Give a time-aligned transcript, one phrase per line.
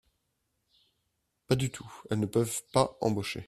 [1.45, 3.39] Pas du tout, elles ne peuvent pas embaucher